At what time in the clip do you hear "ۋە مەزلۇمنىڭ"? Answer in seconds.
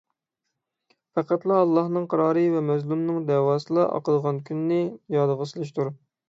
2.55-3.19